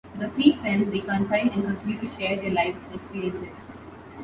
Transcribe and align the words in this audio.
The 0.17 0.29
three 0.29 0.53
friends 0.55 0.87
reconcile 0.87 1.51
and 1.51 1.63
continue 1.63 1.99
to 2.01 2.09
share 2.17 2.35
their 2.35 2.49
lives 2.49 2.79
and 2.87 2.95
experiences. 2.95 3.55